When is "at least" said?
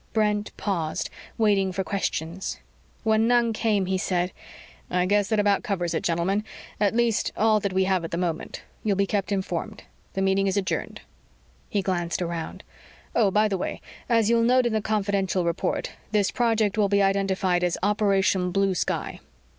6.79-7.31